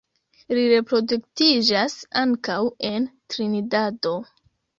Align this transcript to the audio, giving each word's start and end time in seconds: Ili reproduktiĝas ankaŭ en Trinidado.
Ili 0.53 0.61
reproduktiĝas 0.69 1.99
ankaŭ 2.23 2.57
en 2.91 3.07
Trinidado. 3.35 4.17